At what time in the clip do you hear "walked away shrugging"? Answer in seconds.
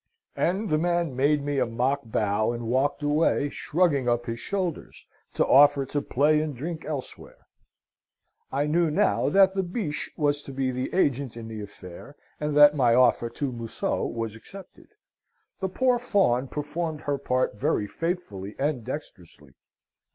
2.67-4.09